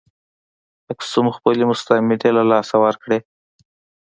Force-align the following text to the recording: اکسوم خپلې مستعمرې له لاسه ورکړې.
اکسوم 0.91 1.27
خپلې 1.37 1.63
مستعمرې 1.71 2.29
له 2.37 2.43
لاسه 2.51 2.75
ورکړې. 2.83 3.19